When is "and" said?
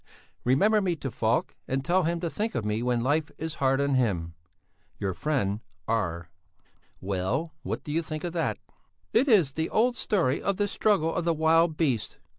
1.67-1.85